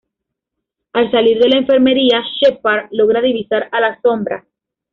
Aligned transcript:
Al 0.93 1.11
salir 1.11 1.37
de 1.37 1.47
la 1.47 1.57
enfermería, 1.57 2.23
Sheppard 2.23 2.87
logra 2.89 3.21
divisar 3.21 3.69
a 3.71 3.79
la 3.79 4.01
"sombra". 4.01 4.43